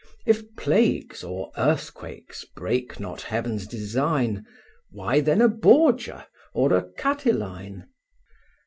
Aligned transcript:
If 0.25 0.55
plagues 0.55 1.23
or 1.23 1.51
earthquakes 1.59 2.43
break 2.43 2.99
not 2.99 3.21
Heaven's 3.21 3.67
design, 3.67 4.47
Why 4.89 5.19
then 5.19 5.41
a 5.43 5.47
Borgia, 5.47 6.27
or 6.55 6.73
a 6.75 6.89
Catiline? 6.97 7.85